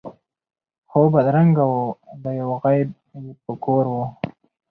[0.89, 1.83] خو بدرنګه وو
[2.23, 2.89] دا یو عیب
[3.21, 4.05] یې په کور وو